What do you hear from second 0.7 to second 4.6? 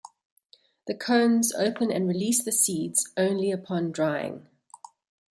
The cones open and release the seeds only upon drying.